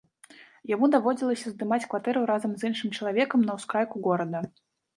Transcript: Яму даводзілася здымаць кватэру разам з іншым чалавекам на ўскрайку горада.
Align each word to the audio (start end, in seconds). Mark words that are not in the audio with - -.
Яму 0.71 0.85
даводзілася 0.95 1.45
здымаць 1.53 1.87
кватэру 1.93 2.25
разам 2.31 2.51
з 2.57 2.61
іншым 2.73 2.89
чалавекам 2.99 3.47
на 3.51 3.61
ўскрайку 3.61 4.05
горада. 4.09 4.39